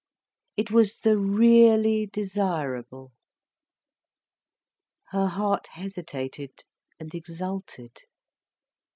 [0.57, 3.11] It was the really desirable.
[5.09, 6.63] Her heart hesitated,
[6.99, 7.99] and exulted.